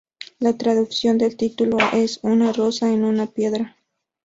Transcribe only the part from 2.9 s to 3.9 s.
en una piedra".